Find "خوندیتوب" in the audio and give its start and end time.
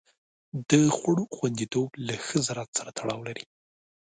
1.35-1.89